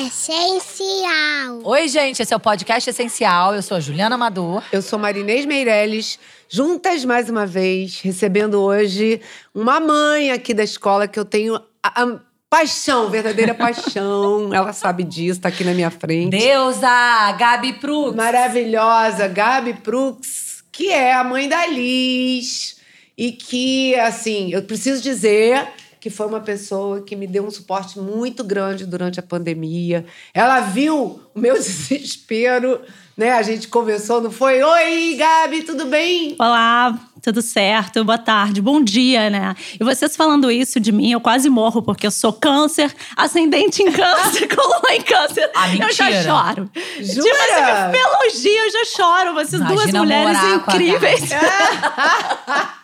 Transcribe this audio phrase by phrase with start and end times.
[0.00, 1.60] essencial.
[1.62, 3.54] Oi, gente, esse é o podcast Essencial.
[3.54, 4.62] Eu sou a Juliana Amador.
[4.72, 9.20] Eu sou Marinês Meirelles, juntas mais uma vez, recebendo hoje
[9.54, 14.52] uma mãe aqui da escola que eu tenho a, a paixão, verdadeira paixão.
[14.54, 16.30] Ela sabe disso, tá aqui na minha frente.
[16.30, 18.16] Deusa, Gabi Prux.
[18.16, 22.80] Maravilhosa, Gabi Prux, que é a mãe da Liz.
[23.18, 25.68] E que, assim, eu preciso dizer
[26.00, 30.06] que foi uma pessoa que me deu um suporte muito grande durante a pandemia.
[30.32, 32.80] Ela viu o meu desespero,
[33.20, 33.32] né?
[33.32, 34.62] A gente conversou, não foi?
[34.62, 36.34] Oi, Gabi, tudo bem?
[36.38, 38.02] Olá, tudo certo?
[38.02, 39.54] Boa tarde, bom dia, né?
[39.78, 43.92] E vocês falando isso de mim, eu quase morro, porque eu sou câncer, ascendente em
[43.92, 45.50] câncer, coluna em câncer.
[45.54, 46.70] Ah, eu já choro.
[46.98, 47.22] Jura?
[47.22, 49.34] Tipo, você me elogia, eu já choro.
[49.34, 51.30] Vocês duas Imagina mulheres com a incríveis.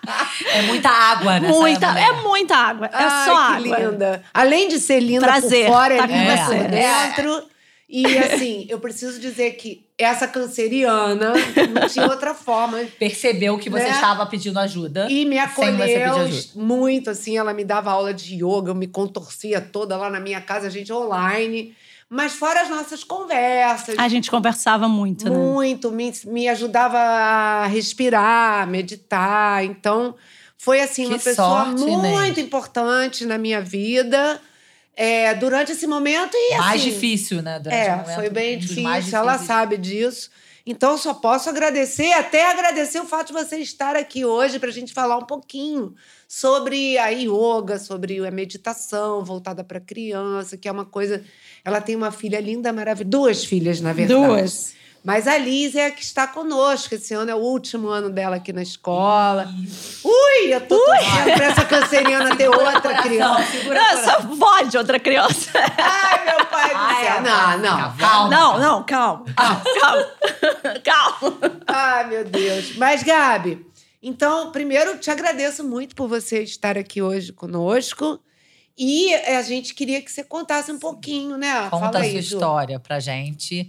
[0.53, 1.49] É muita água, né?
[1.49, 2.87] Muita, é muita água.
[2.87, 3.91] É Ai, só que água.
[3.91, 4.23] linda.
[4.33, 7.56] Além de ser linda Prazer, por fora, é tá com linda por dentro.
[7.89, 11.33] E assim, eu preciso dizer que essa canceriana
[11.73, 12.79] não tinha outra forma.
[12.99, 13.91] Percebeu que você Né?
[13.91, 15.07] estava pedindo ajuda.
[15.11, 17.37] E me acolheu muito, assim.
[17.39, 20.71] Ela me dava aula de yoga, eu me contorcia toda lá na minha casa, a
[20.71, 21.75] gente online.
[22.09, 23.99] Mas fora as nossas conversas.
[23.99, 25.37] A gente conversava muito, né?
[25.37, 29.65] Muito, me, me ajudava a respirar, meditar.
[29.65, 30.15] Então,
[30.57, 32.39] foi assim, Que uma pessoa sorte, muito Inês.
[32.39, 34.41] importante na minha vida
[34.97, 36.35] é, durante esse momento.
[36.35, 37.61] E, mais assim, difícil, né?
[37.61, 40.31] Durante É, momento, foi bem um dos difícil, mais ela sabe disso.
[40.69, 44.69] Então, eu só posso agradecer, até agradecer o fato de você estar aqui hoje para
[44.69, 45.95] a gente falar um pouquinho
[46.27, 51.23] sobre a yoga, sobre a meditação voltada para criança, que é uma coisa.
[51.65, 53.09] Ela tem uma filha linda, maravilhosa.
[53.11, 54.21] Duas filhas, na verdade.
[54.27, 54.75] Duas.
[55.07, 56.93] Mas a Liz é a que está conosco.
[56.93, 59.49] Esse ano é o último ano dela aqui na escola.
[60.03, 63.45] Ui, eu tô torcendo pra essa canceriana ter outra criança.
[63.53, 65.53] Segura Eu sou vó de outra criança.
[65.55, 67.23] Ai, meu pai do céu.
[67.23, 67.97] Não, não.
[67.97, 68.31] Calma.
[68.31, 69.25] Não, não, calma.
[69.37, 70.07] Calma.
[70.83, 71.61] Calma.
[71.69, 72.75] Ai, meu Deus.
[72.75, 73.65] Mas, Gabi,
[74.03, 78.19] então, primeiro, te agradeço muito por você estar aqui hoje conosco.
[78.77, 81.69] E a gente queria que você contasse um pouquinho, né?
[81.71, 82.35] Conta Fala a aí, sua Ju.
[82.35, 83.69] história pra gente,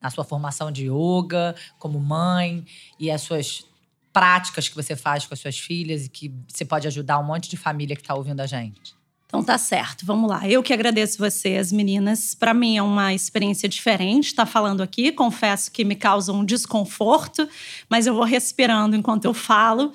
[0.00, 2.64] a sua formação de yoga, como mãe,
[2.98, 3.64] e as suas
[4.12, 7.48] práticas que você faz com as suas filhas e que você pode ajudar um monte
[7.48, 8.98] de família que tá ouvindo a gente.
[9.26, 10.48] Então tá certo, vamos lá.
[10.48, 12.34] Eu que agradeço vocês, meninas.
[12.34, 15.12] Para mim é uma experiência diferente estar falando aqui.
[15.12, 17.48] Confesso que me causa um desconforto,
[17.88, 19.92] mas eu vou respirando enquanto eu falo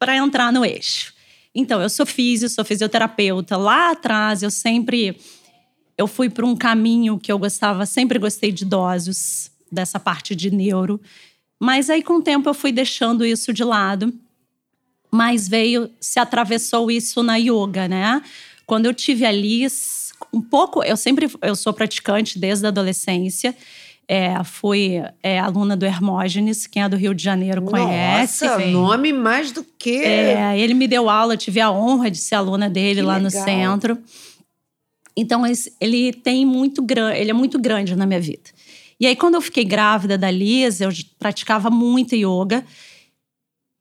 [0.00, 1.14] para entrar no eixo.
[1.54, 3.56] Então, eu sou físio, sou fisioterapeuta.
[3.56, 5.16] Lá atrás eu sempre
[5.96, 10.50] eu fui para um caminho que eu gostava, sempre gostei de idosos, dessa parte de
[10.50, 11.00] neuro.
[11.58, 14.12] Mas aí com o tempo eu fui deixando isso de lado
[15.12, 18.22] mas veio, se atravessou isso na yoga, né?
[18.64, 23.54] Quando eu tive a Liz, um pouco, eu sempre, eu sou praticante desde a adolescência,
[24.08, 28.46] é, fui é, aluna do Hermógenes, quem é do Rio de Janeiro conhece.
[28.46, 28.72] Nossa, Sim.
[28.72, 30.02] nome mais do que.
[30.02, 33.28] É, ele me deu aula, tive a honra de ser aluna dele Que lá no
[33.28, 33.44] legal.
[33.44, 33.98] centro.
[35.16, 35.42] Então
[35.80, 38.50] ele tem muito grande, ele é muito grande na minha vida.
[38.98, 42.64] E aí quando eu fiquei grávida da Liz, eu praticava muito yoga.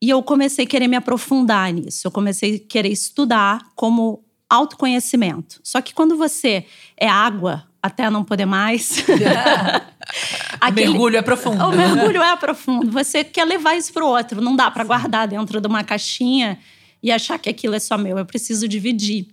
[0.04, 2.08] E eu comecei a querer me aprofundar nisso.
[2.08, 5.60] Eu comecei a querer estudar como autoconhecimento.
[5.64, 6.66] Só que quando você
[6.98, 9.06] é água até não poder mais,
[10.62, 11.64] O mergulho é profundo.
[11.64, 12.92] o mergulho é profundo.
[12.92, 14.42] Você quer levar isso para o outro.
[14.42, 16.60] Não dá para guardar dentro de uma caixinha
[17.02, 18.18] e achar que aquilo é só meu.
[18.18, 19.28] Eu preciso dividir.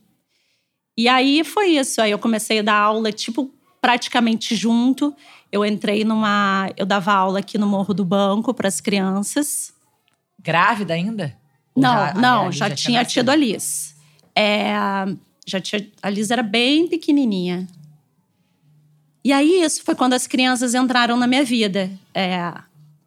[0.98, 2.02] E aí foi isso.
[2.02, 3.48] Aí eu comecei a dar aula, tipo,
[3.80, 5.14] praticamente junto.
[5.52, 6.68] Eu entrei numa.
[6.76, 9.72] Eu dava aula aqui no Morro do Banco para as crianças.
[10.42, 11.36] Grávida ainda?
[11.76, 13.12] Não, já- não, Liz já, tinha nascido?
[13.14, 13.94] tido a Liz.
[14.34, 14.72] É,
[15.46, 17.68] já tinha, a Liz era bem pequenininha.
[19.24, 21.88] E aí, isso foi quando as crianças entraram na minha vida.
[22.12, 22.52] É,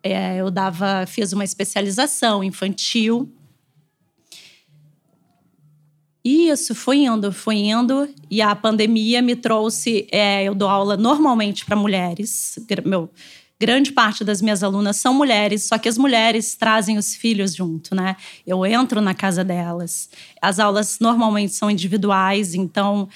[0.02, 3.30] é, eu dava, fiz uma especialização infantil.
[6.24, 8.08] Isso foi indo, foi indo.
[8.30, 10.08] E a pandemia me trouxe.
[10.12, 12.60] é, eu dou aula normalmente para mulheres.
[12.86, 13.10] Meu,
[13.60, 17.94] grande parte das minhas alunas são mulheres, só que as mulheres trazem os filhos junto,
[17.94, 18.16] né?
[18.46, 20.10] Eu entro na casa delas.
[20.42, 23.08] As aulas normalmente são individuais, então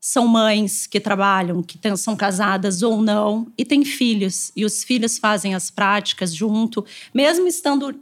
[0.00, 4.50] são mães que trabalham, que são casadas ou não, e têm filhos.
[4.56, 7.94] E os filhos fazem as práticas junto, mesmo estando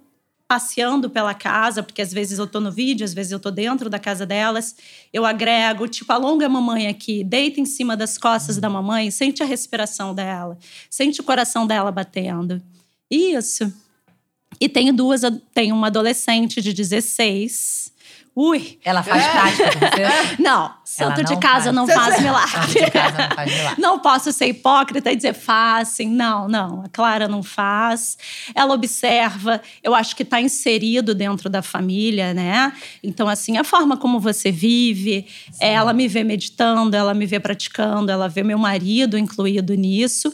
[0.48, 3.90] passeando pela casa, porque às vezes eu tô no vídeo, às vezes eu tô dentro
[3.90, 4.74] da casa delas,
[5.12, 9.42] eu agrego, tipo, alonga a mamãe aqui, deita em cima das costas da mamãe, sente
[9.42, 10.56] a respiração dela,
[10.88, 12.62] sente o coração dela batendo.
[13.10, 13.70] Isso.
[14.58, 15.20] E tenho duas,
[15.52, 17.92] tenho uma adolescente de 16.
[18.40, 20.40] Ui, Ela faz prática com você?
[20.40, 21.74] não, santo de casa faz.
[21.74, 22.50] não faz milagre.
[22.52, 23.82] Santo de casa não faz milagre.
[23.82, 26.08] Não posso ser hipócrita e dizer fazem.
[26.08, 26.84] Não, não.
[26.84, 28.16] A Clara não faz.
[28.54, 29.60] Ela observa.
[29.82, 32.72] Eu acho que está inserido dentro da família, né?
[33.02, 35.26] Então, assim, a forma como você vive,
[35.58, 40.32] ela me vê meditando, ela me vê praticando, ela vê meu marido incluído nisso.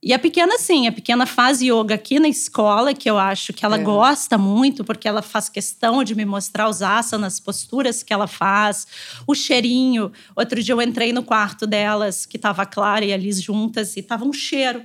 [0.00, 3.64] E a pequena, sim, a pequena faz yoga aqui na escola, que eu acho que
[3.64, 3.82] ela É.
[3.82, 8.28] gosta muito, porque ela faz questão de me mostrar os asanas, as posturas que ela
[8.28, 8.86] faz,
[9.26, 10.12] o cheirinho.
[10.36, 13.96] Outro dia eu entrei no quarto delas, que tava a Clara e a Liz juntas,
[13.96, 14.84] e tava um cheiro.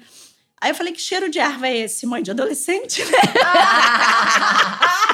[0.59, 3.03] Aí eu falei, que cheiro de erva é esse, mãe de adolescente?
[3.05, 3.11] né?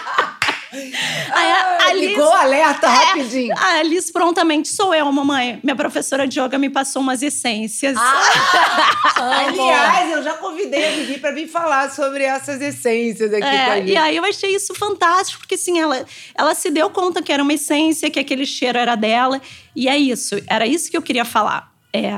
[0.72, 3.56] Aí a, a Liz- Ligou o alerta É, rapidinho.
[3.58, 5.60] a Liz prontamente, sou eu, mamãe.
[5.64, 7.98] Minha professora de yoga me passou umas essências.
[9.16, 13.78] Aliás, eu já convidei a Vivi para vir falar sobre essas essências aqui com a
[13.80, 16.06] É, e aí eu achei isso fantástico, porque assim, ela,
[16.36, 19.42] ela se deu conta que era uma essência, que aquele cheiro era dela.
[19.76, 21.72] E é isso, era isso que eu queria falar.
[21.94, 22.12] É,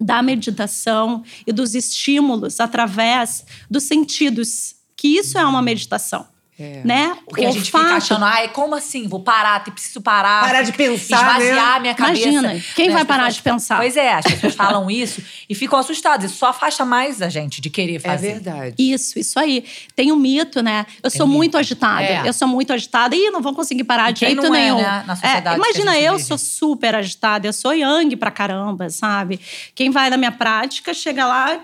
[0.00, 6.26] da meditação e dos estímulos através dos sentidos, que isso é uma meditação.
[6.60, 6.82] É.
[6.84, 7.16] Né?
[7.26, 9.08] Porque a O gente fica fato- achando, ai, como assim?
[9.08, 10.44] Vou parar, te- preciso parar.
[10.44, 11.80] Parar de pensar, Esvaziar né?
[11.80, 12.28] minha cabeça.
[12.28, 13.76] Imagina, quem Né, vai parar pessoas- de pensar?
[13.78, 16.30] Pois é, as pessoas falam isso e ficam assustadas.
[16.30, 18.32] Isso só afasta mais a gente de querer É fazer.
[18.34, 18.74] verdade.
[18.78, 19.64] Isso, isso aí.
[19.96, 20.84] Tem um mito, né?
[21.02, 21.58] Eu sou um muito mito.
[21.58, 22.02] agitada.
[22.02, 22.28] É.
[22.28, 23.16] eu sou muito agitada.
[23.16, 24.76] e não vou conseguir parar de jeito não é, nenhum.
[24.76, 26.24] né, na sociedade que imagina, a gente eu vive.
[26.28, 27.46] sou super agitada.
[27.48, 29.40] Eu sou yang pra caramba, sabe?
[29.74, 31.58] Quem vai na minha prática, chega lá,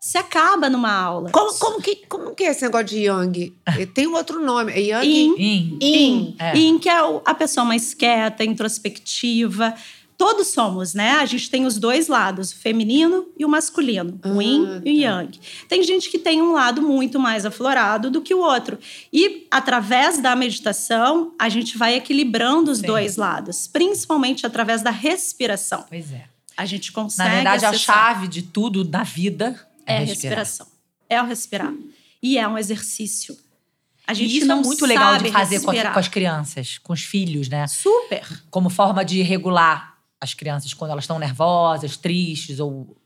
[0.00, 1.30] se acaba numa aula.
[1.30, 3.52] Como, como que, como que é esse negócio de Yang?
[3.94, 4.72] Tem um outro nome.
[4.72, 5.06] É Yang?
[5.06, 5.34] Yin.
[5.38, 5.78] Yin.
[5.82, 6.36] Yin.
[6.38, 6.56] É.
[6.56, 9.74] Yin, que é a pessoa mais quieta, introspectiva.
[10.16, 11.12] Todos somos, né?
[11.12, 14.90] A gente tem os dois lados, o feminino e o masculino, o yin Ah, e
[14.90, 15.38] o yang.
[15.68, 18.76] Tem gente que tem um lado muito mais aflorado do que o outro.
[19.12, 22.86] E através da meditação, a gente vai equilibrando os Sim.
[22.86, 25.84] dois lados, principalmente através da respiração.
[25.88, 26.24] Pois é.
[26.56, 27.94] A gente consegue Na verdade, a acessar.
[28.14, 30.38] chave de tudo na vida é, é respirar.
[30.38, 30.66] respiração.
[31.08, 31.72] É o respirar.
[32.22, 33.36] E é um exercício.
[34.06, 35.92] A gente E isso não é muito legal de fazer com, a- respirar.
[35.92, 37.66] com as crianças, com os filhos, né?
[37.66, 38.22] Super.
[38.50, 42.96] Como forma de regular as crianças quando elas estão nervosas, tristes ou.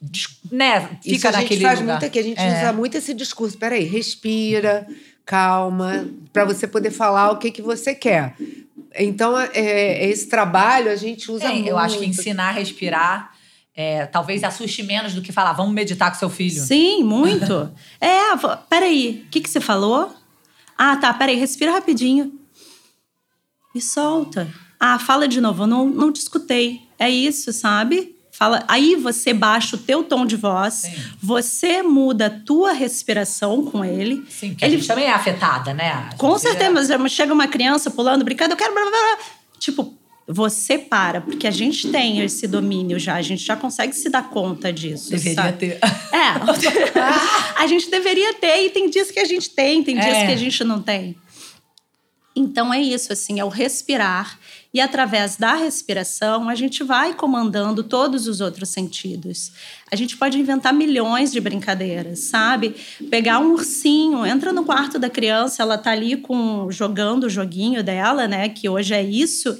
[0.00, 0.80] des- Né?
[1.02, 1.92] Fica Isso a gente naquele faz lugar.
[1.94, 2.18] muito aqui.
[2.18, 2.58] A gente É.
[2.58, 3.56] usa muito esse discurso.
[3.58, 4.86] Peraí, respira,
[5.24, 8.34] calma, para você poder falar o que, que você quer.
[8.98, 11.68] Então, é, esse trabalho a gente usa Tem, muito.
[11.68, 13.32] eu acho que ensinar a respirar
[13.80, 16.60] é, talvez assuste menos do que falar, vamos meditar com seu filho.
[16.60, 17.72] Sim, muito.
[17.98, 18.36] é,
[18.68, 20.14] peraí, o que, que você falou?
[20.76, 22.30] Ah, tá, peraí, respira rapidinho.
[23.74, 24.52] E solta.
[24.78, 26.82] Ah, fala de novo, eu não, não te escutei.
[26.98, 28.14] É isso, sabe?
[28.32, 30.94] Fala, aí você baixa o teu tom de voz, Sim.
[31.22, 34.24] você muda a tua respiração com ele.
[34.28, 36.10] Sim, que Ele- a gente também é afetada, né?
[36.18, 38.74] Com certeza, é- mas chega uma criança pulando, brincando, eu quero.
[39.58, 39.94] Tipo,
[40.32, 44.30] você para, porque a gente tem esse domínio já, a gente já consegue se dar
[44.30, 45.10] conta disso.
[45.10, 45.58] Deveria sabe?
[45.58, 45.78] ter.
[46.12, 46.30] É.
[47.56, 50.26] a gente deveria ter, e tem dias que a gente tem, tem dias É.
[50.26, 51.16] que a gente não tem.
[52.34, 54.38] Então é isso, assim, é o respirar.
[54.72, 59.50] E através da respiração, a gente vai comandando todos os outros sentidos.
[59.90, 62.76] A gente pode inventar milhões de brincadeiras, sabe?
[63.10, 67.82] Pegar um ursinho, entra no quarto da criança, ela tá ali com jogando o joguinho
[67.82, 68.48] dela, né?
[68.48, 69.58] Que hoje é isso.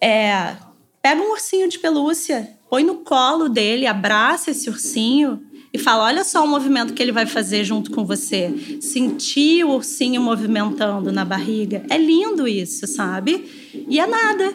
[0.00, 0.06] É.
[0.06, 0.56] É,
[1.02, 6.24] pega um ursinho de pelúcia, põe no colo dele, abraça esse ursinho e fala: olha
[6.24, 8.78] só o movimento que ele vai fazer junto com você.
[8.80, 11.84] Sentir o ursinho movimentando na barriga.
[11.88, 13.48] É lindo isso, sabe?
[13.88, 14.54] E é nada.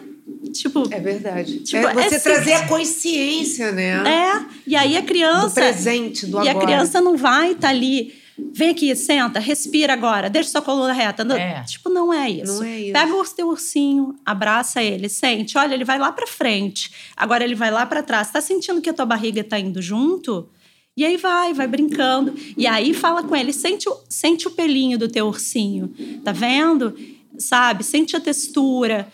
[0.51, 1.59] Tipo, É verdade.
[1.59, 4.03] Tipo, é você é trazer a consciência, né?
[4.07, 4.45] é.
[4.67, 5.47] E aí a criança.
[5.47, 6.57] Do presente, do e agora.
[6.57, 8.24] a criança não vai estar ali.
[8.53, 11.23] Vem aqui, senta, respira agora, deixa sua coluna reta.
[11.23, 11.63] Não- É.
[11.63, 12.55] Tipo, não é isso.
[12.59, 12.93] Não é isso.
[12.93, 15.57] Pega o teu ursinho, abraça ele, sente.
[15.57, 16.91] Olha, ele vai lá pra frente.
[17.15, 18.29] Agora ele vai lá pra trás.
[18.31, 20.49] Tá sentindo que a tua barriga tá indo junto?
[20.97, 22.33] E aí vai, vai brincando.
[22.57, 25.93] E aí fala com ele, sente o, sente o pelinho do teu ursinho.
[26.23, 26.95] Tá vendo?
[27.37, 27.83] Sabe?
[27.83, 29.07] Sente a textura.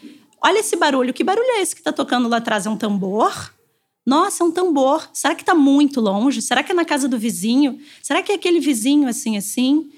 [0.43, 1.13] Olha esse barulho.
[1.13, 2.65] Que barulho é esse que tá tocando lá atrás?
[2.65, 3.51] É um tambor?
[4.05, 5.07] Nossa, é um tambor.
[5.13, 6.41] Será que tá muito longe?
[6.41, 7.79] Será que é na casa do vizinho?
[8.01, 9.91] Será que é aquele vizinho assim, assim?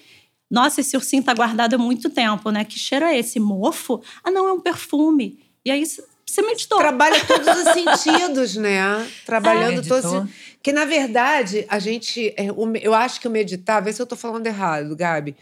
[0.52, 2.64] Nossa, esse ursinho tá guardado há muito tempo, né?
[2.64, 3.40] Que cheiro é esse?
[3.40, 4.02] Mofo?
[4.24, 5.40] Ah, não, é um perfume.
[5.66, 6.78] E aí você meditou.
[6.78, 9.10] Trabalha todos os sentidos, né?
[9.26, 9.82] Trabalhando É.
[9.88, 10.12] todos.
[10.12, 10.28] Meditou.
[10.62, 12.48] Que na verdade a gente, é,
[12.82, 15.36] eu acho que o meditar, vê se eu tô falando errado, Gabi,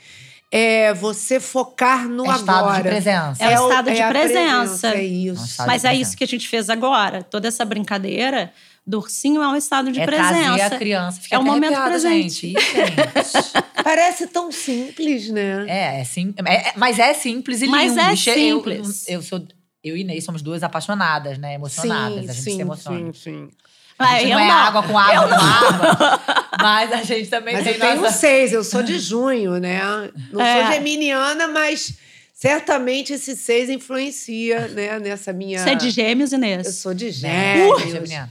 [0.51, 2.83] é você focar no É estado agora.
[2.83, 3.43] de presença.
[3.43, 4.87] É o estado de a presença.
[4.89, 5.45] É É um isso.
[5.45, 6.09] estado Mas é presença.
[6.09, 7.23] isso que a gente fez agora.
[7.23, 8.51] Toda essa brincadeira
[8.85, 10.33] do ursinho é um estado de é presença.
[10.57, 11.21] trazer a criança.
[11.21, 12.47] Fica É o até momento presente.
[12.49, 12.53] Gente.
[13.83, 15.65] Parece tão simples, né?
[15.67, 18.01] É, é sim, é- é- mas é simples e Mas lindo.
[18.01, 19.07] é Che- simples.
[19.07, 19.45] Eu, eu sou,
[19.83, 21.55] eu e Ney somos duas apaixonadas, né?
[21.55, 22.29] Emocionadas.
[22.29, 23.13] a gente se emociona.
[23.13, 23.49] sim, sim.
[24.03, 24.53] A eu não é não.
[24.55, 26.21] água com água com água.
[26.61, 28.17] Mas a gente também Mas tem eu tenho nossa...
[28.17, 29.81] seis, eu sou de junho, né?
[30.31, 30.63] Não É.
[30.63, 31.93] sou geminiana, mas
[32.33, 35.59] certamente esse seis influencia, né, nessa minha.
[35.59, 36.67] Você é de gêmeos, Inês?
[36.67, 37.55] Eu sou de Né?
[37.55, 37.81] gêmeos.
[37.91, 38.29] Geminiana.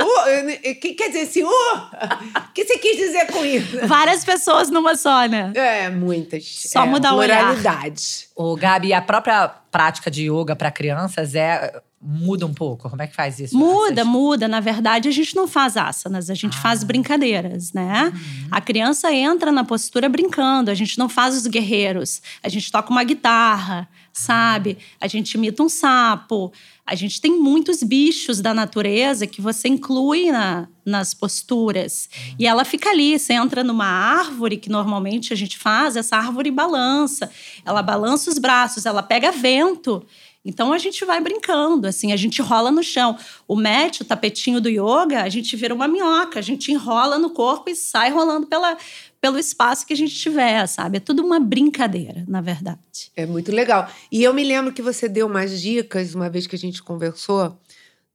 [0.00, 3.86] Uh, eu- que quer dizer assim, uh, o que você quis dizer com isso?
[3.86, 5.52] Várias pessoas numa só, né?
[5.54, 6.44] É, muitas.
[6.68, 7.54] Só é, mudar o olhar.
[7.54, 8.26] pluralidade.
[8.34, 12.88] Ô, Gabi, a própria prática de yoga para crianças é muda um pouco.
[12.88, 13.54] Como é que faz isso?
[13.56, 14.48] Muda, muda.
[14.48, 16.60] Na verdade, a gente não faz asanas, a gente Ah.
[16.60, 18.04] faz brincadeiras, né?
[18.14, 18.48] Uhum.
[18.50, 22.22] A criança entra na postura brincando, a gente não faz os guerreiros.
[22.42, 24.78] A gente toca uma guitarra, sabe?
[25.00, 26.50] A gente imita um sapo.
[26.86, 32.08] A gente tem muitos bichos da natureza que você inclui na- nas posturas.
[32.38, 36.50] E ela fica ali, você entra numa árvore, que normalmente a gente faz, essa árvore
[36.50, 37.30] balança.
[37.64, 40.04] Ela balança os braços, ela pega vento.
[40.44, 43.18] Então a gente vai brincando, assim, a gente rola no chão.
[43.46, 47.30] O mat, o tapetinho do yoga, a gente vira uma minhoca, a gente enrola no
[47.30, 48.76] corpo e sai rolando pela,
[49.20, 50.96] pelo espaço que a gente tiver, sabe?
[50.96, 53.12] É tudo uma brincadeira, na verdade.
[53.14, 53.90] É muito legal.
[54.10, 57.58] E eu me lembro que você deu umas dicas, uma vez que a gente conversou,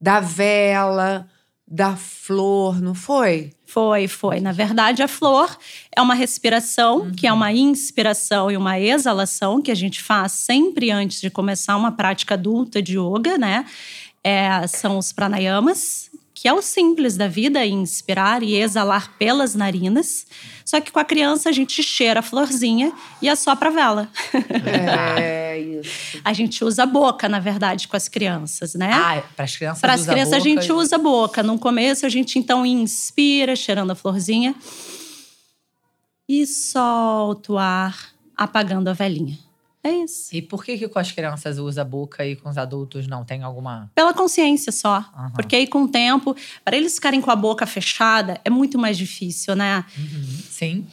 [0.00, 1.28] da vela,
[1.66, 3.52] da flor, não foi?
[3.66, 4.38] Foi, foi.
[4.40, 5.56] Na verdade, a flor
[5.94, 10.90] é uma respiração, que é uma inspiração e uma exalação que a gente faz sempre
[10.90, 13.66] antes de começar uma prática adulta de yoga, né?
[14.22, 20.26] É, são os pranayamas, que é o simples da vida, inspirar e exalar pelas narinas.
[20.66, 24.10] Só que com a criança a gente cheira a florzinha e assopra a vela.
[25.18, 26.20] É isso.
[26.22, 28.90] a gente usa a boca, na verdade, com as crianças, né?
[28.92, 31.42] Ah, para as crianças Para as usa crianças a boca gente usa a boca.
[31.42, 34.54] No começo a gente então inspira, cheirando a florzinha.
[36.28, 39.38] E solta o ar, apagando a velhinha.
[39.86, 40.34] É isso.
[40.34, 43.24] E por que, que com as crianças usa a boca e com os adultos não?
[43.24, 43.90] Tem alguma.
[43.94, 44.96] Pela consciência só.
[45.14, 45.30] Aham.
[45.34, 48.98] Porque aí com o tempo, para eles ficarem com a boca fechada, é muito mais
[48.98, 49.84] difícil, né?
[50.50, 50.86] Sim.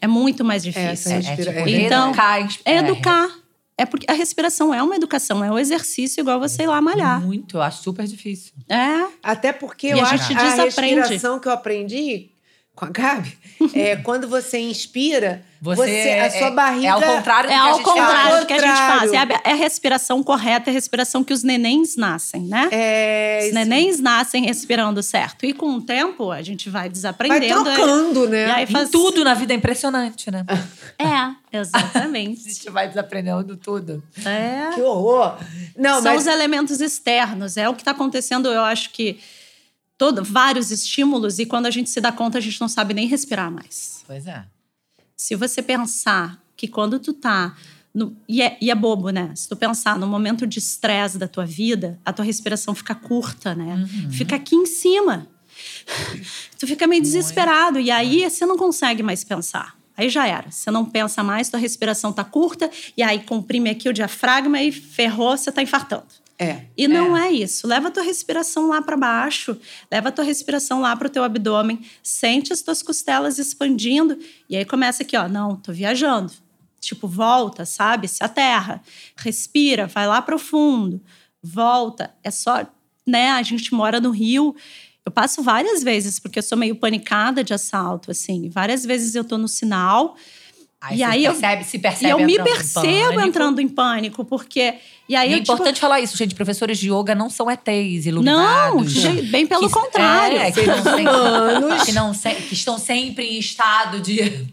[0.00, 1.10] É muito mais essa difícil.
[1.12, 1.70] É, é Respira- tipo é.
[1.86, 2.40] Então, educar.
[2.40, 3.28] ins- É educar.
[3.76, 7.20] É porque a respiração é uma educação, é um exercício igual você ir lá malhar.
[7.20, 8.52] Muito, eu acho super difícil.
[8.68, 9.06] É.
[9.22, 12.30] Até porque E eu a acho que a respiração que eu aprendi
[12.78, 13.36] com a Gabi
[13.74, 16.86] é quando você inspira, Você, você, a sua é, barriga.
[16.86, 19.12] É ao contrário do É que a ao gente contrário do que a gente faz.
[19.12, 22.68] É a, é a respiração correta, é a respiração que os nenéns nascem, né?
[22.70, 23.54] É, Os isso.
[23.54, 25.44] nenéns nascem respirando certo.
[25.44, 27.64] E com o tempo, a gente vai vai desaprendendo.
[27.64, 28.46] trocando, né?
[28.46, 28.90] E aí Em faz...
[28.90, 30.44] tudo na vida é impressionante, né?
[31.00, 31.04] É,
[31.52, 32.42] A exatamente.
[32.42, 34.02] gente vai desaprendendo tudo.
[34.24, 34.70] é.
[34.74, 35.36] Que horror.
[35.76, 37.56] Não, São mas os elementos externos.
[37.56, 39.18] É o que está acontecendo, eu acho que
[39.98, 43.08] todo, vários estímulos, e quando a gente se dá conta, a gente não sabe nem
[43.08, 44.04] respirar mais.
[44.06, 44.46] Pois é.
[45.16, 47.56] Se você pensar que quando tu tá.
[47.92, 49.32] No, e, é, e é bobo, né?
[49.34, 53.54] Se tu pensar no momento de estresse da tua vida, a tua respiração fica curta,
[53.54, 53.84] né?
[54.10, 55.26] Fica aqui em cima.
[56.58, 57.80] Tu fica meio desesperado.
[57.80, 59.76] E aí você não consegue mais pensar.
[59.96, 60.48] Aí já era.
[60.48, 64.70] Você não pensa mais, tua respiração tá curta, e aí comprime aqui o diafragma e
[64.70, 66.06] ferrou, você tá infartando.
[66.38, 66.66] É.
[66.76, 67.66] E não é isso.
[67.66, 69.58] Leva a tua respiração lá para baixo,
[69.90, 74.16] leva a tua respiração lá para o teu abdômen, sente as tuas costelas expandindo
[74.48, 76.32] e aí começa aqui, ó, não, tô viajando.
[76.80, 78.06] Tipo, volta, sabe?
[78.06, 78.80] Se aterra.
[79.16, 81.02] Respira, vai lá profundo.
[81.42, 82.14] Volta.
[82.22, 82.64] É só,
[83.04, 84.54] né, a gente mora no Rio.
[85.04, 88.48] Eu passo várias vezes porque eu sou meio panicada de assalto, assim.
[88.48, 90.16] Várias vezes eu tô no sinal,
[90.80, 93.20] Aí E aí eu- percebe, se e percebe eu me em percebo pânico.
[93.20, 94.74] entrando em pânico, porque.
[95.08, 96.34] E aí E é eu, tipo, importante falar isso, gente.
[96.36, 98.92] Professores de yoga não são ETs Não, iluminados.
[98.92, 100.38] jeito- bem pelo Que- contrário.
[100.38, 104.18] É, que, não sempre- que, não se- que estão sempre em estado de.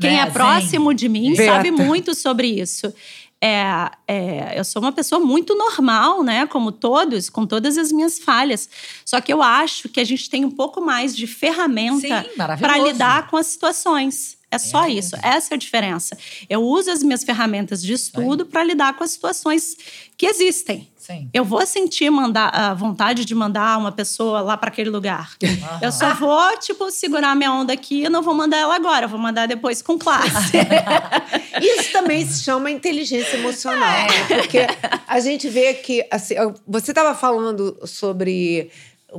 [0.00, 0.32] Quem né, é zen.
[0.32, 1.52] próximo de mim Beta.
[1.54, 2.92] sabe muito sobre isso.
[3.40, 6.46] É, é, eu sou uma pessoa muito normal, né?
[6.46, 8.68] Como todos, com todas as minhas falhas.
[9.04, 12.26] Só que eu acho que a gente tem um pouco mais de ferramenta
[12.58, 14.37] para lidar com as situações.
[14.50, 14.90] É só É.
[14.90, 15.14] isso.
[15.22, 16.16] Essa é a diferença.
[16.48, 19.76] Eu uso as minhas ferramentas de estudo para lidar com as situações
[20.16, 20.88] que existem.
[20.96, 21.30] Sim.
[21.32, 25.36] Eu vou sentir mandar, a vontade de mandar uma pessoa lá para aquele lugar.
[25.80, 29.06] Eu só vou, tipo, segurar minha onda aqui e não vou mandar ela agora.
[29.06, 30.52] Vou mandar depois com classe.
[31.62, 34.24] Isso também se chama inteligência emocional, né?
[34.42, 34.58] Porque
[35.06, 36.06] a gente vê que.
[36.10, 36.34] assim,
[36.66, 38.70] você estava falando sobre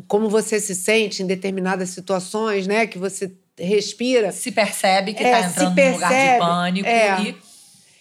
[0.07, 2.85] como você se sente em determinadas situações, né?
[2.85, 4.31] Que você respira.
[4.31, 7.21] Se percebe que É, tá entrando num lugar de percebe, pânico é.
[7.21, 7.37] e.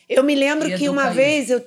[0.09, 1.63] Eu me lembro E que uma vez eu,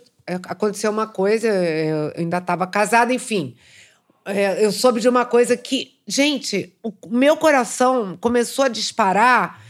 [0.47, 3.55] aconteceu uma coisa, eu ainda estava casada, enfim.
[4.25, 9.61] é, eu soube de uma coisa que, gente, o meu coração começou a disparar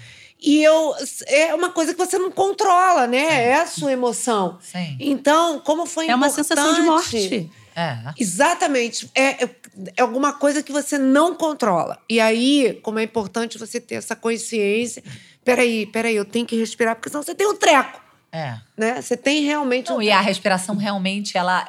[0.41, 0.93] e eu
[1.27, 3.43] é uma coisa que você não controla, né?
[3.49, 4.57] É a sua emoção.
[4.61, 4.97] Sim.
[4.99, 7.51] Então, como foi É uma importante- sensação de morte.
[7.75, 7.97] É.
[8.17, 9.09] Exatamente.
[9.15, 9.49] É, é,
[9.97, 11.97] é alguma coisa que você não controla.
[12.09, 15.03] E aí, como é importante você ter essa consciência.
[15.43, 17.99] Peraí, peraí, eu tenho que respirar, porque senão você tem um treco,
[18.31, 18.57] É.
[18.77, 19.01] né?
[19.01, 21.67] Você tem realmente Não, um e a respiração realmente, ela.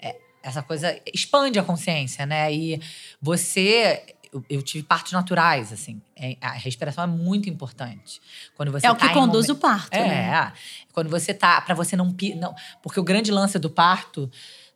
[0.00, 2.52] é- essa coisa expande a consciência, né?
[2.52, 2.80] E
[3.20, 4.02] você.
[4.32, 6.00] Eu, eu tive partos naturais, assim.
[6.16, 8.20] É, a respiração é muito importante.
[8.56, 10.52] Quando você É o tá que um conduz momen- o parto, É, né?
[10.92, 11.60] quando você tá.
[11.60, 12.54] Pra você não, não.
[12.80, 14.30] Porque o grande lance do parto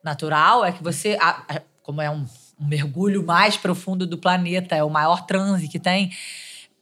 [0.04, 1.16] natural é que você.
[1.82, 2.24] como é um,
[2.60, 6.12] um mergulho mais profundo do planeta, é o maior transe que tem.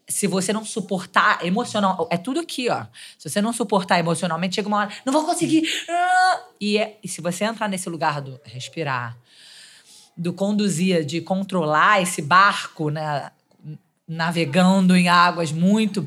[0.08, 2.06] Se você não suportar emocional.
[2.10, 2.84] É tudo aqui, ó.
[3.18, 4.90] Se você não suportar emocionalmente, chega uma hora.
[5.06, 5.62] Não vou conseguir.
[5.88, 9.16] ah!" E, é- e se você entrar nesse lugar do respirar,
[10.16, 13.30] do conduzir, de controlar esse barco, né?
[14.06, 16.06] Navegando em águas muito,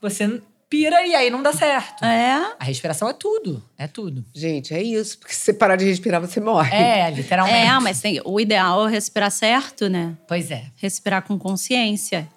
[0.00, 0.40] você
[0.70, 2.04] pira e aí não dá certo.
[2.04, 2.54] É.
[2.58, 3.62] A respiração é tudo.
[3.76, 4.24] É tudo.
[4.32, 5.18] Gente, é isso.
[5.18, 6.72] Porque se você parar de respirar, você morre.
[6.74, 7.66] É, literalmente.
[7.66, 10.16] É, mas tem, o ideal é respirar certo, né?
[10.28, 10.66] Pois é.
[10.76, 12.28] Respirar com consciência.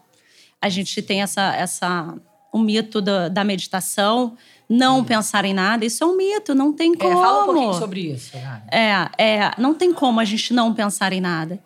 [0.60, 2.16] A gente tem essa, essa
[2.52, 4.36] o mito da, da meditação,
[4.68, 5.86] não pensar em nada.
[5.86, 7.22] Isso é um mito, não tem É, como.
[7.22, 8.32] fala um pouquinho sobre isso.
[8.72, 11.60] É, é, não tem como a gente não pensar em nada.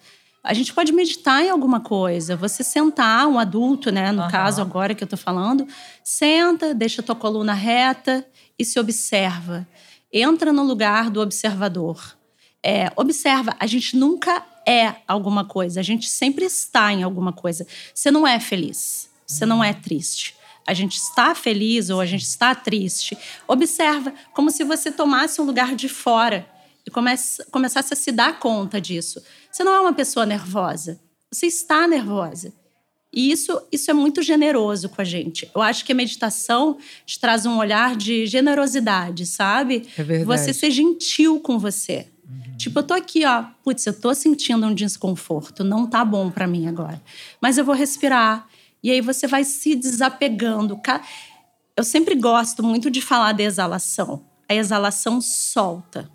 [0.47, 2.37] A gente pode meditar em alguma coisa.
[2.37, 4.13] Você sentar, um adulto, né?
[4.13, 4.31] No Aham.
[4.31, 5.67] caso agora que eu tô falando,
[6.01, 8.25] senta, deixa tua coluna reta
[8.57, 9.67] e se observa.
[10.11, 12.15] Entra no lugar do observador.
[12.63, 17.67] É, observa, a gente nunca é alguma coisa, a gente sempre está em alguma coisa.
[17.93, 20.33] Você não é feliz, você não é triste.
[20.65, 23.17] A gente está feliz ou a gente está triste.
[23.49, 26.47] Observa, como se você tomasse um lugar de fora
[26.87, 29.21] e comece, começasse a se dar conta disso.
[29.51, 32.53] Você não é uma pessoa nervosa, você está nervosa.
[33.13, 35.49] E isso, isso é muito generoso com a gente.
[35.53, 39.87] Eu acho que a meditação te traz um olhar de generosidade, sabe?
[39.97, 40.25] É verdade.
[40.25, 42.07] Você ser gentil com você.
[42.57, 43.45] Tipo, eu tô aqui, ó.
[43.63, 45.63] Putz, eu tô sentindo um desconforto.
[45.63, 47.01] Não tá bom pra mim agora.
[47.41, 48.47] Mas eu vou respirar.
[48.83, 50.79] E aí você vai se desapegando.
[51.75, 54.25] Eu sempre gosto muito de falar da exalação.
[54.49, 56.09] A exalação solta.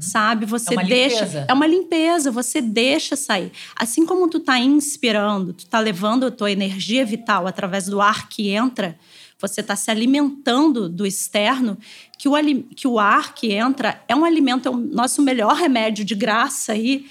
[0.00, 0.46] Sabe?
[0.46, 1.16] Você É uma deixa.
[1.24, 1.44] limpeza.
[1.48, 3.52] É uma limpeza, você deixa sair.
[3.76, 8.28] Assim como tu tá inspirando, tu tá levando a tua energia vital através do ar
[8.28, 8.98] que entra,
[9.40, 11.78] você tá se alimentando do externo,
[12.18, 12.32] que o,
[12.74, 16.72] que o ar que entra é um alimento, é o nosso melhor remédio de graça
[16.72, 17.06] aí.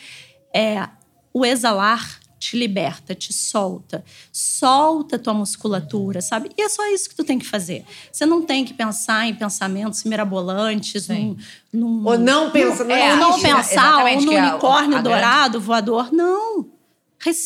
[0.53, 0.89] É
[1.33, 4.03] o exalar te liberta, te solta.
[4.31, 6.49] Solta a tua musculatura, sabe?
[6.57, 7.83] E é só isso que tu tem que fazer.
[8.11, 11.35] Você não tem que pensar em pensamentos mirabolantes, num,
[11.73, 15.03] num- Ou não pensa, não É, ou não pensar, ou no que a- unicórnio grande-
[15.03, 16.13] dourado, voador.
[16.13, 16.67] Não.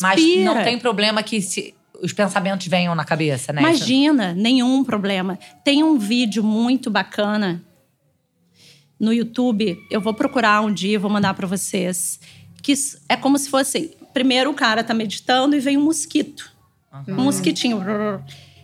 [0.16, 0.44] Respira.
[0.54, 3.62] não tem problema que se- os pensamentos venham na cabeça, né?
[3.62, 5.38] Imagina, nenhum problema.
[5.64, 7.64] Tem um vídeo muito bacana
[9.00, 9.76] no YouTube.
[9.90, 12.20] Eu vou procurar um dia, vou mandar para vocês.
[12.62, 12.74] Que
[13.08, 13.96] é como se fosse.
[14.12, 16.50] Primeiro o cara tá meditando e vem um mosquito.
[17.08, 17.82] Um mosquitinho.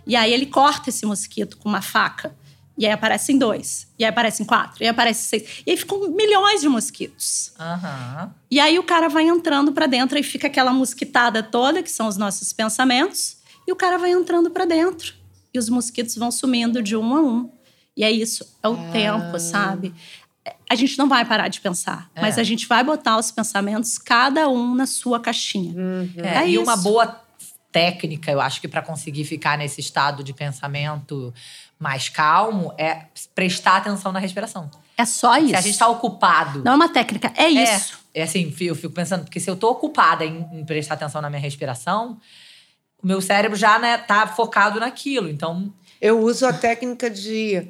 [0.06, 2.34] E aí ele corta esse mosquito com uma faca.
[2.76, 3.88] E aí aparecem dois.
[3.98, 4.82] E aí aparecem quatro.
[4.82, 5.62] E aí aparecem seis.
[5.66, 7.52] E aí ficam milhões de mosquitos.
[7.58, 8.32] Aham.
[8.48, 12.06] E aí o cara vai entrando pra dentro e fica aquela mosquitada toda, que são
[12.06, 15.14] os nossos pensamentos, e o cara vai entrando pra dentro.
[15.52, 17.50] E os mosquitos vão sumindo de um a um.
[17.96, 19.92] E é isso, é o tempo, sabe?
[20.68, 22.20] A gente não vai parar de pensar, É.
[22.20, 25.74] mas a gente vai botar os pensamentos, cada um na sua caixinha.
[26.16, 26.82] É, É e uma isso.
[26.82, 27.20] boa
[27.70, 31.32] técnica, eu acho que para conseguir ficar nesse estado de pensamento
[31.78, 33.02] mais calmo é
[33.34, 34.70] prestar atenção na respiração.
[34.96, 35.50] É só isso.
[35.50, 36.64] Se a gente está ocupado.
[36.64, 37.98] Não é uma técnica, é isso.
[38.14, 41.20] É, é assim, eu fico pensando, porque se eu tô ocupada em, em prestar atenção
[41.22, 42.18] na minha respiração,
[43.00, 45.28] o meu cérebro já né, tá focado naquilo.
[45.28, 47.66] Então, Eu uso a técnica de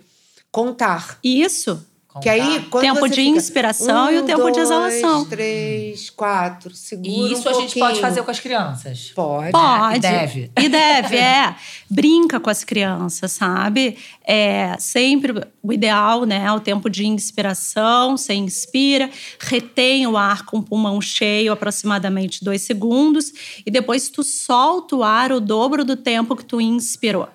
[0.51, 1.19] contar.
[1.25, 1.87] Isso.
[2.23, 5.25] Que aí, quando Tempo você de fica, inspiração e o um, tempo de dois, exalação.
[5.27, 9.13] três, quatro, segura E isso um a gente pode fazer com as crianças.
[9.15, 9.53] Pode.
[9.53, 9.97] Pode.
[9.97, 10.51] E deve.
[10.59, 11.55] E deve, é.
[11.89, 13.99] Brinca com as crianças, sabe?
[14.25, 16.47] É sempre o ideal, né?
[16.47, 22.43] é O tempo de inspiração, você inspira, retém o ar com o pulmão cheio, aproximadamente
[22.43, 23.33] dois segundos,
[23.65, 27.29] e depois tu solta o ar o dobro do tempo que tu inspirou.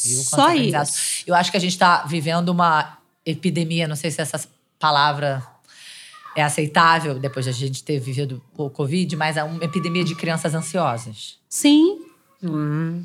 [0.00, 1.24] Só isso.
[1.26, 4.40] Eu acho que a gente está vivendo uma epidemia, não sei se essa
[4.78, 5.46] palavra
[6.36, 10.14] é aceitável depois de a gente ter vivido o Covid, mas é uma epidemia de
[10.14, 11.38] crianças ansiosas.
[11.48, 12.06] Sim.
[12.42, 13.04] Uhum.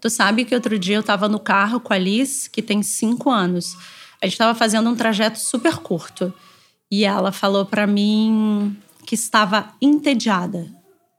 [0.00, 3.30] Tu sabe que outro dia eu tava no carro com a Liz, que tem cinco
[3.30, 3.76] anos.
[4.20, 6.32] A gente tava fazendo um trajeto super curto.
[6.90, 10.75] E ela falou pra mim que estava entediada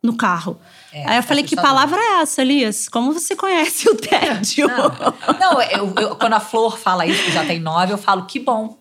[0.07, 0.59] no carro.
[0.91, 2.89] É, Aí eu falei, que palavra é essa, Lias?
[2.89, 4.67] Como você conhece o tédio?
[4.67, 8.25] Não, não eu- eu- quando a Flor fala isso, que já tem nove, eu falo,
[8.25, 8.77] que bom.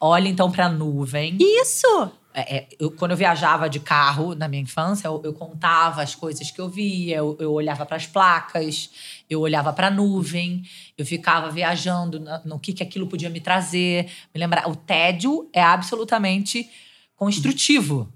[0.00, 1.36] Olha então pra nuvem.
[1.40, 2.10] Isso!
[2.34, 6.14] É, é, eu- quando eu viajava de carro na minha infância, eu, eu contava as
[6.14, 8.90] coisas que eu via, eu, eu olhava para as placas,
[9.28, 10.62] eu olhava para a nuvem,
[10.96, 14.04] eu ficava viajando na- no que, que aquilo podia me trazer.
[14.32, 16.68] Me lembrar, o tédio é absolutamente
[17.16, 18.08] construtivo.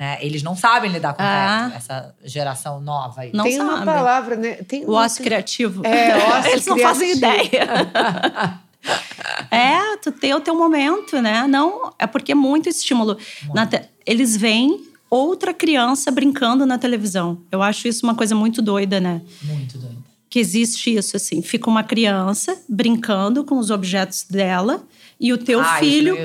[0.00, 0.16] Né?
[0.22, 1.60] Eles não sabem lidar com Ah.
[1.64, 3.30] tédio, essa geração nova aí.
[3.34, 3.84] Não tem uma sabe.
[3.84, 4.54] palavra, né?
[4.66, 5.86] Tem O uma- ócio criativo.
[5.86, 7.46] É, ócio Eles não fazem criativo.
[7.46, 8.60] ideia.
[9.50, 11.46] é, tu tem o teu momento, né?
[11.46, 13.18] Não, é porque é muito estímulo.
[13.54, 17.38] Na te- Eles veem outra criança brincando na televisão.
[17.52, 19.20] Eu acho isso uma coisa muito doida, né?
[19.42, 20.02] Muito doido.
[20.30, 21.42] Que existe isso, assim.
[21.42, 24.82] Fica uma criança brincando com os objetos dela
[25.18, 26.16] e o teu Ah, filho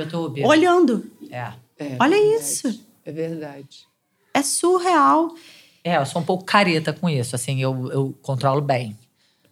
[0.46, 1.04] olhando.
[1.30, 1.52] É.
[1.78, 2.42] É Olha verdade.
[2.42, 2.85] isso.
[3.06, 3.86] É verdade.
[4.34, 5.34] É surreal.
[5.84, 8.98] É, eu sou um pouco careta com isso, assim, eu, eu controlo bem.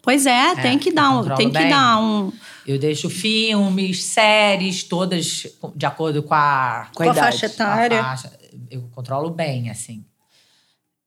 [0.02, 1.70] Pois é, tem que dar um, tem que bem.
[1.70, 2.34] dar um
[2.68, 7.20] Eu deixo filmes, séries, todas de acordo com a, Com a idade.
[7.20, 8.02] faixa etária.
[8.02, 8.34] a faixa.
[8.70, 10.04] Eu controlo bem, assim.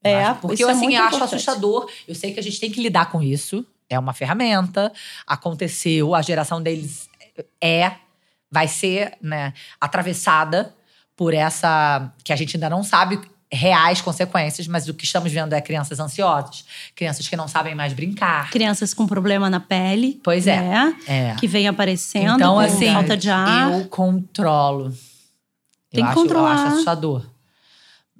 [0.03, 1.35] É, porque isso eu, é assim, muito acho importante.
[1.35, 1.91] assustador.
[2.07, 3.63] Eu sei que a gente tem que lidar com isso.
[3.89, 4.91] É uma ferramenta.
[5.27, 7.07] Aconteceu, a geração deles
[7.61, 7.91] é,
[8.49, 10.73] vai ser, né, atravessada
[11.17, 12.09] por essa.
[12.23, 13.19] que a gente ainda não sabe
[13.51, 17.93] reais consequências, mas o que estamos vendo é crianças ansiosas, crianças que não sabem mais
[17.93, 18.49] brincar.
[18.51, 20.19] crianças com problema na pele.
[20.23, 20.61] Pois é.
[20.61, 20.95] né?
[21.07, 21.35] É.
[21.39, 23.71] Que vem aparecendo Então, com assim, falta de ar.
[23.71, 24.91] Eu controlo.
[25.89, 26.49] Tem eu que acho, controlar.
[26.49, 27.25] Eu acho assustador.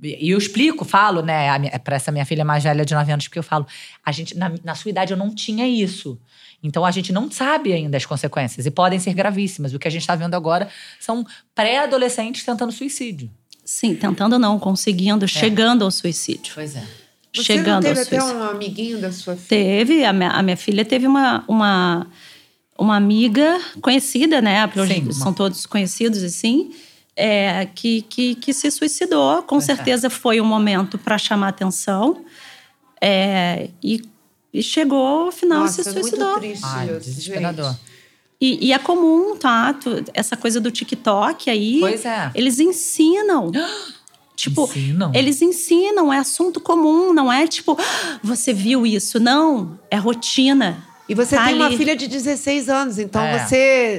[0.01, 3.11] E eu explico, falo, né, a minha- pra essa minha filha mais velha de 9
[3.11, 3.65] anos, porque eu falo,
[4.05, 6.19] a gente, na, na sua idade eu não tinha isso.
[6.61, 9.73] Então a gente não sabe ainda as consequências e podem ser gravíssimas.
[9.73, 10.67] O que a gente está vendo agora
[10.99, 13.29] são pré-adolescentes tentando suicídio.
[13.65, 16.53] Sim, tentando não, conseguindo, chegando ao suicídio.
[16.55, 16.83] Pois é.
[17.35, 18.39] Você chegando não ao teve até suicídio.
[18.39, 19.47] um amiguinho da sua filha?
[19.47, 22.07] Teve, a minha, a minha filha teve uma, uma,
[22.77, 24.65] uma amiga conhecida, né?
[24.65, 26.71] Porque hoje Sim, uma- são todos conhecidos, assim,
[27.17, 29.41] é, que, que, que se suicidou.
[29.43, 32.23] Com certeza foi um momento para chamar atenção.
[33.01, 34.01] É, e,
[34.53, 36.27] e chegou ao final e Nossa, se é suicidou.
[36.29, 37.75] muito triste Ai, desesperador.
[38.39, 39.73] E, e é comum, tá?
[39.73, 41.77] Tu- essa coisa do TikTok aí.
[41.79, 42.31] Pois é.
[42.35, 43.51] Eles ensinam.
[44.35, 45.11] tipo, Ensinam?
[45.15, 49.19] eles ensinam, é assunto comum, não é tipo, "Ah, você viu isso.
[49.19, 50.85] Não, é rotina.
[51.09, 51.77] E você Tá tem uma ali.
[51.77, 53.39] filha de 16 anos, então É.
[53.47, 53.55] você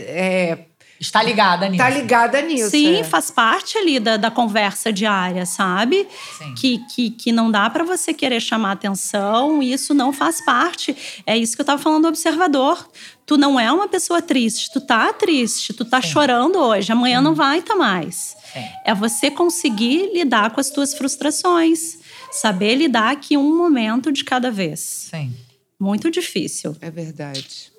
[0.09, 0.67] é,
[1.01, 1.85] Está ligada nisso.
[1.85, 2.71] tá ligada nisso.
[2.71, 3.05] Sim, é.
[3.05, 6.07] faz parte ali da, da conversa diária, sabe?
[6.37, 6.55] Sim.
[6.55, 10.97] Que, que, que não dá pra você querer chamar atenção, isso não faz parte.
[11.25, 12.89] É isso que eu tava falando do observador.
[13.25, 16.09] Tu não é uma pessoa triste, tu tá triste, tu tá Sim.
[16.09, 18.37] chorando hoje, amanhã não vai tá mais.
[18.53, 18.65] Sim.
[18.85, 21.99] É você conseguir lidar com as tuas frustrações,
[22.33, 25.09] saber lidar aqui um momento de cada vez.
[25.11, 25.33] Sim.
[25.79, 26.77] Muito difícil.
[26.81, 27.71] É verdade.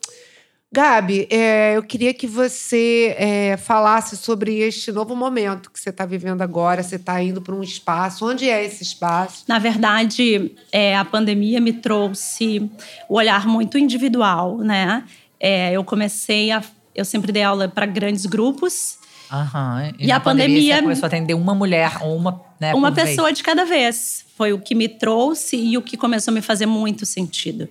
[0.72, 6.06] Gabi, é, eu queria que você é, falasse sobre este novo momento que você está
[6.06, 6.84] vivendo agora.
[6.84, 8.24] Você está indo para um espaço.
[8.28, 9.46] Onde é esse espaço?
[9.48, 12.70] Na verdade, é, a pandemia me trouxe
[13.08, 15.04] o olhar muito individual, né?
[15.40, 16.62] É, eu comecei a.
[16.94, 19.00] Eu sempre dei aula para grandes grupos,
[19.32, 19.94] Aham.
[20.00, 22.42] E na a pandemia- Você começou a atender uma mulher ou uma.
[22.60, 23.10] Né, uma por vez.
[23.10, 24.26] pessoa de cada vez.
[24.36, 27.70] Foi o que me trouxe e o que começou a me fazer muito sentido.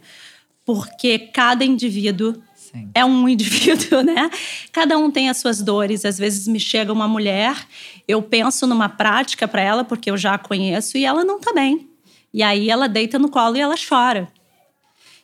[0.65, 2.91] Porque cada indivíduo Sim.
[2.95, 4.31] é um indivíduo, né?
[4.73, 6.05] Cada um tem as suas dores.
[6.05, 7.57] Às vezes me chega uma mulher,
[8.07, 11.53] eu penso numa prática para ela, porque eu já a conheço, e ela não tá
[11.53, 11.89] bem.
[12.33, 14.29] E aí ela deita no colo e ela chora.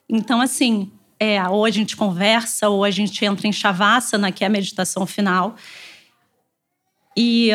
[0.08, 4.46] Então, assim, é, ou a gente conversa, ou a gente entra em Shavasana, que é
[4.46, 5.56] a meditação final.
[7.16, 7.50] E,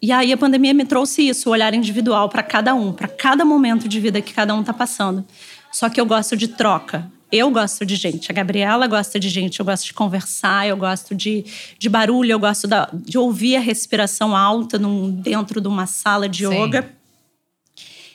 [0.00, 3.44] e aí a pandemia me trouxe isso, o olhar individual para cada um, para cada
[3.44, 5.24] momento de vida que cada um tá passando.
[5.70, 7.10] Só que eu gosto de troca.
[7.32, 8.30] Eu gosto de gente.
[8.30, 9.58] A Gabriela gosta de gente.
[9.58, 10.68] Eu gosto de conversar.
[10.68, 11.44] Eu gosto de,
[11.78, 12.30] de barulho.
[12.32, 16.62] Eu gosto da- de ouvir a respiração alta num- dentro de uma sala de Sim.
[16.62, 16.92] yoga.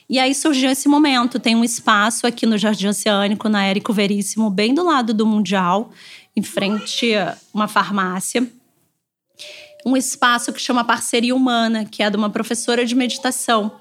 [0.08, 1.40] E aí surgiu esse momento.
[1.40, 5.90] Tem um espaço aqui no Jardim Oceânico, na Érico Veríssimo, bem do lado do Mundial,
[6.36, 8.48] em frente a uma farmácia.
[9.84, 13.72] Um espaço que chama Parceria Humana, que é de uma professora de meditação.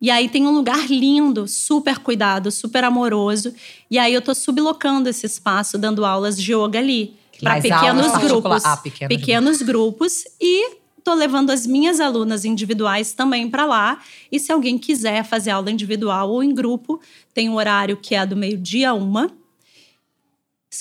[0.00, 3.52] E aí tem um lugar lindo, super cuidado, super amoroso.
[3.90, 7.16] E aí eu tô sublocando esse espaço, dando aulas de yoga ali.
[7.40, 8.64] Para pequenos grupos.
[8.64, 10.24] ah, pequenos pequenos grupos.
[10.40, 14.02] E tô levando as minhas alunas individuais também para lá.
[14.30, 17.00] E se alguém quiser fazer aula individual ou em grupo,
[17.32, 19.30] tem um horário que é do meio-dia a uma.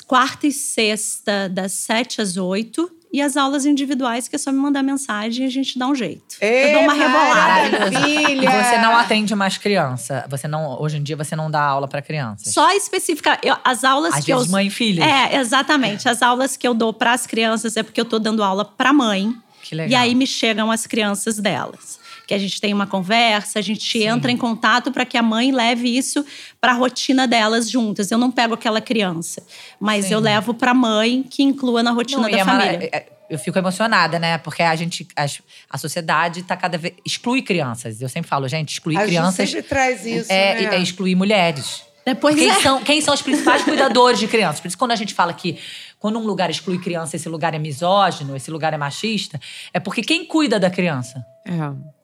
[0.06, 2.92] Quarta e sexta, das sete às oito.
[3.12, 5.96] E as aulas individuais, que é só me mandar mensagem e a gente dá um
[5.96, 6.36] jeito.
[6.42, 7.90] Ê, eu dou uma rebolada.
[8.00, 10.26] E você não atende mais criança.
[10.30, 12.54] Você não, hoje em dia você não dá aula para crianças.
[12.54, 13.40] Só especificar.
[13.44, 14.52] eu- as aulas Às que vezes eu.
[14.52, 15.04] mãe e filha.
[15.04, 16.08] É, exatamente.
[16.10, 18.92] As aulas que eu dou para as crianças é porque eu tô dando aula para
[18.92, 19.34] mãe.
[19.64, 19.92] Que legal.
[19.92, 22.00] E aí me chegam as crianças delas.
[22.28, 25.52] Que a gente tem uma conversa, a gente entra em contato para que a mãe
[25.52, 26.26] leve isso
[26.60, 28.12] para a rotina delas juntas.
[28.12, 29.42] Eu não pego aquela criança,
[29.80, 30.14] mas Sim.
[30.16, 32.90] eu levo para a mãe que inclua na rotina Não, da é mara- família.
[32.94, 34.38] é- Eu fico emocionada, né?
[34.38, 38.02] Porque a gente, as- a sociedade tá cada vez exclui crianças.
[38.02, 40.76] Eu sempre falo, gente, excluir A gente crianças sempre traz isso, é, né?
[40.76, 41.82] é excluir mulheres.
[42.06, 42.62] Depois Quem, é.
[42.62, 44.62] são, quem são os principais cuidadores de crianças?
[44.62, 45.58] Por isso, quando a gente fala que
[46.00, 49.38] quando um lugar exclui criança, esse lugar é misógino, esse lugar é machista,
[49.74, 51.22] é porque quem cuida da criança?
[51.46, 51.97] É.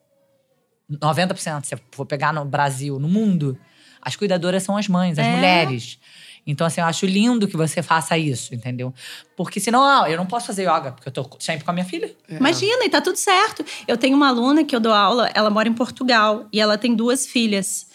[0.90, 3.58] 90%, se eu for pegar no Brasil, no mundo,
[4.02, 5.30] as cuidadoras são as mães, as É.
[5.30, 5.98] mulheres.
[6.46, 8.92] Então, assim, eu acho lindo que você faça isso, entendeu?
[9.34, 12.14] Porque senão, eu não posso fazer yoga, porque eu tô sempre com a minha filha.
[12.28, 13.64] Imagina, e tá tudo certo.
[13.88, 16.94] Eu tenho uma aluna que eu dou aula, ela mora em Portugal e ela tem
[16.94, 17.86] duas filhas.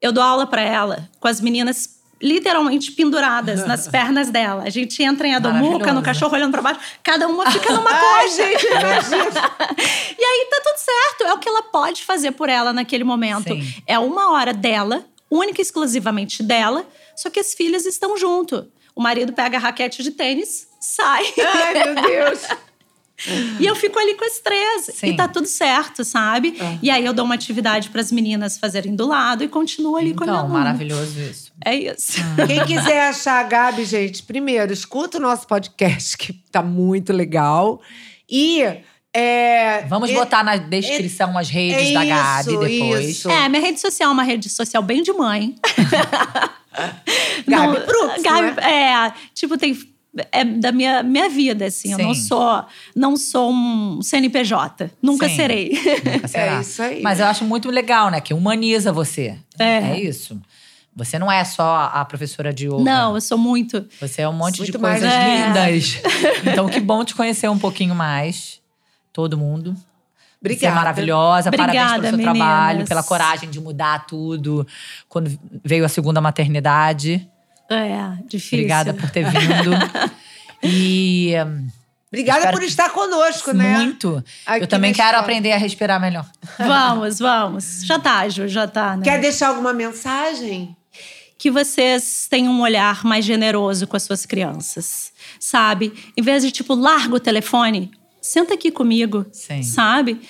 [0.00, 4.62] Eu dou aula para ela com as meninas literalmente penduradas nas pernas dela.
[4.64, 8.20] A gente entra em Adomuca, no cachorro olhando para baixo, cada uma fica numa Ai,
[8.28, 8.36] coisa.
[8.36, 9.50] gente, imagina.
[10.16, 13.54] E aí tá tudo certo, é o que ela pode fazer por ela naquele momento.
[13.54, 13.74] Sim.
[13.86, 18.70] É uma hora dela, única e exclusivamente dela, só que as filhas estão junto.
[18.94, 21.24] O marido pega a raquete de tênis, sai.
[21.38, 22.40] Ai, meu Deus.
[23.60, 24.90] E eu fico ali com as três.
[24.94, 25.08] Sim.
[25.08, 26.58] E tá tudo certo, sabe?
[26.82, 30.12] E aí eu dou uma atividade para as meninas fazerem do lado e continuo ali
[30.12, 31.52] com a minha Então, maravilhoso isso.
[31.64, 32.14] É isso.
[32.46, 37.80] Quem quiser achar a Gabi, gente, primeiro, escuta o nosso podcast, que tá muito legal.
[38.28, 38.64] E.
[39.14, 43.08] É, Vamos e- botar na descrição as redes é da Gabi depois.
[43.10, 43.30] isso.
[43.30, 45.54] É, minha rede social é uma rede social bem de mãe.
[47.46, 49.78] Gabi Não, Brooks, Gabi, não é, tipo, tem.
[50.30, 51.92] É da minha, minha vida, assim.
[51.92, 52.22] Eu não Sim.
[52.22, 54.90] sou, não sou um CNPJ.
[55.00, 55.36] Nunca Sim.
[55.36, 55.70] serei.
[56.04, 56.58] Nunca será.
[56.58, 57.00] É isso aí.
[57.02, 58.20] Mas eu acho muito legal, né?
[58.20, 59.36] Que humaniza você.
[59.58, 59.98] É.
[59.98, 60.38] isso.
[60.94, 62.82] Você não é só a professora de yoga.
[62.82, 63.86] não, eu sou muito.
[64.02, 65.46] Você é um monte de Muito mais coisas é.
[65.46, 66.02] lindas.
[66.46, 68.60] Então, que bom te conhecer um pouquinho mais.
[69.12, 69.72] Todo mundo.
[69.74, 70.74] Você é Obrigada.
[70.76, 71.50] maravilhosa.
[71.50, 72.36] Parabéns pelo Obrigada, seu meninas.
[72.38, 74.66] trabalho, pela coragem de mudar tudo.
[75.08, 77.28] Quando veio a segunda maternidade.
[77.70, 78.58] É, difícil.
[78.58, 79.70] Obrigada por ter vindo.
[80.64, 81.34] E
[82.06, 83.78] Obrigada por estar conosco, né?
[83.78, 84.22] muito.
[84.46, 85.22] Aqui Eu também quero escola.
[85.22, 86.24] aprender a respirar melhor.
[86.58, 87.82] Vamos, vamos.
[87.84, 89.02] Já tá, Ju, já tá, né?
[89.02, 90.76] Quer deixar alguma mensagem?
[91.38, 95.92] que vocês tenham um olhar mais generoso com as suas crianças, sabe?
[96.16, 97.90] Em vez de tipo, larga o telefone,
[98.22, 99.62] senta aqui comigo, Sim.
[99.62, 100.20] sabe?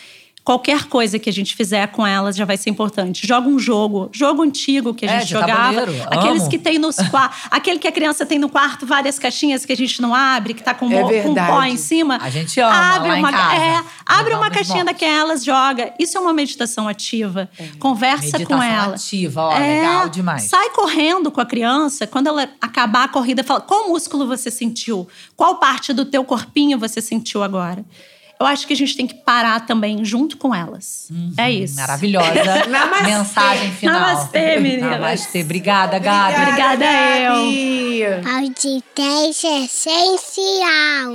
[0.45, 3.25] Qualquer coisa que a gente fizer com elas já vai ser importante.
[3.25, 5.73] Joga um jogo, jogo antigo que a É, gente de jogava.
[5.83, 6.51] tabuleiro, Aqueles amo.
[6.51, 7.39] que tem nos quartos.
[7.49, 10.63] aquele que a criança tem no quarto várias caixinhas que a gente não abre, que
[10.63, 12.19] tá com, É com pó em cima.
[12.21, 13.55] A gente ama abre uma.
[13.55, 15.95] É, abre uma caixinha daquelas, joga.
[15.97, 17.49] Isso é uma meditação ativa.
[17.79, 18.95] Conversa Meditação com ela.
[18.97, 20.43] ativa, ó, É, legal demais.
[20.43, 22.05] Sai correndo com a criança.
[22.05, 25.07] Quando ela acabar a corrida, fala qual músculo você sentiu?
[25.37, 27.85] Qual parte do teu corpinho você sentiu agora?
[28.41, 31.09] Eu acho que a gente tem que parar também junto com elas.
[31.37, 31.77] é isso.
[31.77, 32.67] Maravilhosa.
[32.69, 33.05] Namastê.
[33.05, 34.01] Mensagem final.
[34.01, 34.91] Namastê, meninas.
[34.91, 35.43] Namastê.
[35.43, 36.43] Obrigada, Gabi.
[36.43, 37.35] Obrigada, eu.
[37.35, 38.03] Gabi.
[38.29, 41.13] Audiência essencial.